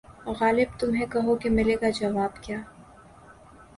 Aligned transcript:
غالبؔ 0.39 0.69
تمہیں 0.79 1.05
کہو 1.13 1.33
کہ 1.41 1.49
ملے 1.57 1.75
گا 1.81 1.89
جواب 1.99 2.33
کیا 2.43 2.59